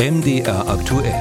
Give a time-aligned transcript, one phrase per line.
[0.00, 1.12] MDR aktuell.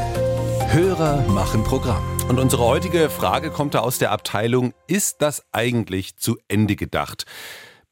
[0.71, 2.01] Hörer machen Programm.
[2.29, 7.25] Und unsere heutige Frage kommt da aus der Abteilung, ist das eigentlich zu Ende gedacht?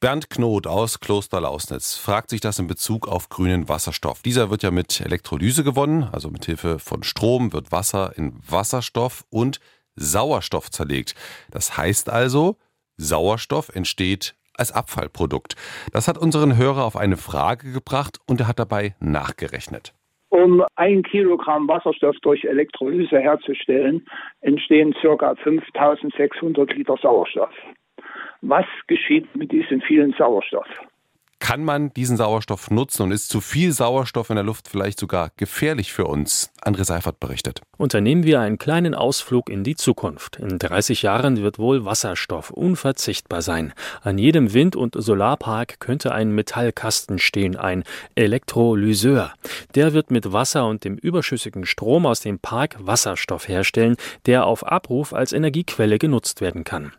[0.00, 4.22] Bernd Knot aus Kloster Lausnitz fragt sich das in Bezug auf grünen Wasserstoff.
[4.22, 9.26] Dieser wird ja mit Elektrolyse gewonnen, also mit Hilfe von Strom wird Wasser in Wasserstoff
[9.28, 9.60] und
[9.94, 11.14] Sauerstoff zerlegt.
[11.50, 12.56] Das heißt also,
[12.96, 15.54] Sauerstoff entsteht als Abfallprodukt.
[15.92, 19.92] Das hat unseren Hörer auf eine Frage gebracht und er hat dabei nachgerechnet.
[20.30, 24.06] Um ein Kilogramm Wasserstoff durch Elektrolyse herzustellen,
[24.40, 25.34] entstehen ca.
[25.36, 27.54] 5600 Liter Sauerstoff.
[28.42, 30.68] Was geschieht mit diesem vielen Sauerstoff?
[31.40, 35.30] Kann man diesen Sauerstoff nutzen und ist zu viel Sauerstoff in der Luft vielleicht sogar
[35.36, 36.50] gefährlich für uns?
[36.62, 37.62] André Seifert berichtet.
[37.76, 40.36] Unternehmen wir einen kleinen Ausflug in die Zukunft.
[40.36, 43.72] In 30 Jahren wird wohl Wasserstoff unverzichtbar sein.
[44.02, 47.84] An jedem Wind- und Solarpark könnte ein Metallkasten stehen, ein
[48.16, 49.32] Elektrolyseur.
[49.74, 54.66] Der wird mit Wasser und dem überschüssigen Strom aus dem Park Wasserstoff herstellen, der auf
[54.66, 56.92] Abruf als Energiequelle genutzt werden kann.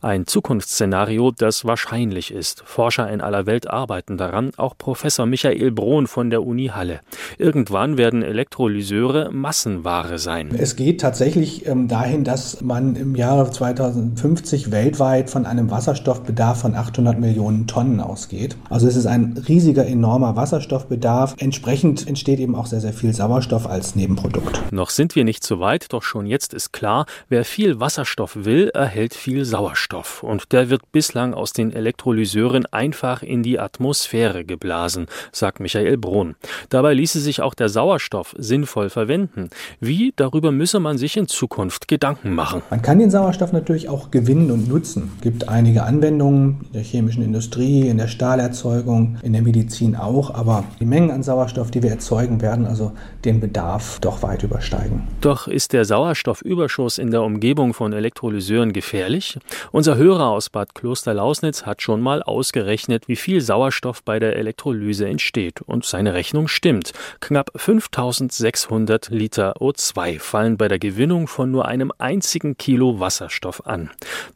[0.00, 2.62] Ein Zukunftsszenario, das wahrscheinlich ist.
[2.66, 7.00] Forscher in aller Welt arbeiten daran, auch Professor Michael Brohn von der Uni Halle.
[7.38, 10.50] Irgendwann werden Elektrolyseure Massenware sein.
[10.58, 16.74] Es geht tatsächlich ähm, dahin, dass man im Jahre 2050 weltweit von einem Wasserstoffbedarf von
[16.74, 18.56] 800 Millionen Tonnen ausgeht.
[18.68, 21.36] Also es ist ein riesiger, enormer Wasserstoffbedarf.
[21.38, 24.72] Entsprechend entsteht eben auch sehr, sehr viel Sauerstoff als Nebenprodukt.
[24.72, 28.68] Noch sind wir nicht so weit, doch schon jetzt ist klar, wer viel Wasserstoff will,
[28.74, 35.08] erhält viel Sauerstoff und der wird bislang aus den Elektrolyseuren einfach in die Atmosphäre geblasen,
[35.30, 36.36] sagt Michael Brunn.
[36.70, 39.50] Dabei ließe sich auch der Sauerstoff sinnvoll verwenden.
[39.78, 42.62] Wie, darüber müsse man sich in Zukunft Gedanken machen.
[42.70, 45.12] Man kann den Sauerstoff natürlich auch gewinnen und nutzen.
[45.16, 50.32] Es gibt einige Anwendungen in der chemischen Industrie, in der Stahlerzeugung, in der Medizin auch,
[50.32, 52.92] aber die Mengen an Sauerstoff, die wir erzeugen, werden also
[53.26, 55.02] den Bedarf doch weit übersteigen.
[55.20, 59.38] Doch ist der Sauerstoffüberschuss in der Umgebung von Elektrolyseuren gefährlich?
[59.70, 65.06] Unser Hörer aus Bad Kloster-Lausnitz hat schon mal ausgerechnet, wie viel Sauerstoff bei der Elektrolyse
[65.06, 65.62] entsteht.
[65.62, 66.92] Und seine Rechnung stimmt.
[67.20, 73.90] Knapp 5600 Liter O2 fallen bei der Gewinnung von nur einem einzigen Kilo Wasserstoff an.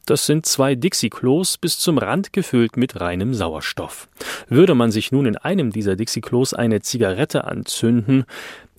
[0.05, 4.07] Das sind zwei Dixie-Klos bis zum Rand gefüllt mit reinem Sauerstoff.
[4.47, 8.25] Würde man sich nun in einem dieser Dixie-Klos eine Zigarette anzünden,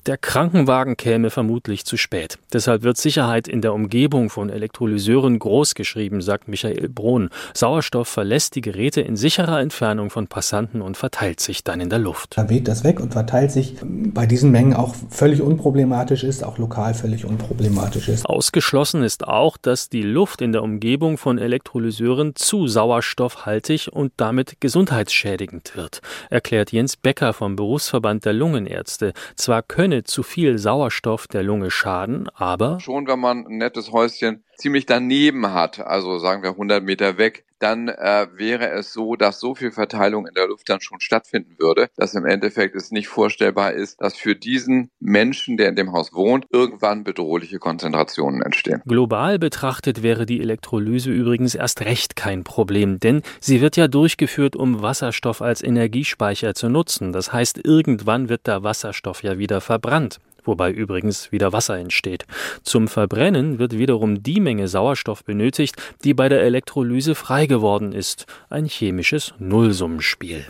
[0.08, 2.38] der Krankenwagen käme vermutlich zu spät.
[2.54, 7.28] Deshalb wird Sicherheit in der Umgebung von Elektrolyseuren großgeschrieben, sagt Michael Brohn.
[7.52, 11.98] Sauerstoff verlässt die Geräte in sicherer Entfernung von Passanten und verteilt sich dann in der
[11.98, 12.38] Luft.
[12.38, 16.56] Da weht das weg und verteilt sich bei diesen Mengen auch völlig unproblematisch ist, auch
[16.56, 18.24] lokal völlig unproblematisch ist.
[18.24, 24.58] Ausgeschlossen ist auch, dass die Luft in der Umgebung von Elektrolyseuren zu sauerstoffhaltig und damit
[24.60, 29.12] gesundheitsschädigend wird, erklärt Jens Becker vom Berufsverband der Lungenärzte.
[29.36, 29.62] Zwar
[29.98, 34.86] könne zu viel Sauerstoff der Lunge schaden, aber schon wenn man ein nettes Häuschen ziemlich
[34.86, 39.54] daneben hat, also sagen wir 100 Meter weg, dann äh, wäre es so, dass so
[39.54, 43.72] viel Verteilung in der Luft dann schon stattfinden würde, dass im Endeffekt es nicht vorstellbar
[43.72, 48.82] ist, dass für diesen Menschen, der in dem Haus wohnt, irgendwann bedrohliche Konzentrationen entstehen.
[48.86, 54.56] Global betrachtet wäre die Elektrolyse übrigens erst recht kein Problem, denn sie wird ja durchgeführt,
[54.56, 57.12] um Wasserstoff als Energiespeicher zu nutzen.
[57.12, 62.26] Das heißt, irgendwann wird der Wasserstoff ja wieder verbrannt wobei übrigens wieder Wasser entsteht.
[62.62, 68.26] Zum Verbrennen wird wiederum die Menge Sauerstoff benötigt, die bei der Elektrolyse frei geworden ist,
[68.50, 70.44] ein chemisches Nullsummenspiel.